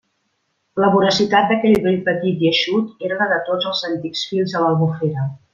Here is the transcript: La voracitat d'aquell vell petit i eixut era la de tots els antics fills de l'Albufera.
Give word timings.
La 0.83 0.87
voracitat 0.95 1.49
d'aquell 1.51 1.77
vell 1.83 2.01
petit 2.09 2.41
i 2.45 2.49
eixut 2.53 3.07
era 3.09 3.21
la 3.23 3.29
de 3.35 3.39
tots 3.51 3.71
els 3.73 3.87
antics 3.93 4.29
fills 4.33 4.57
de 4.57 4.65
l'Albufera. 4.65 5.33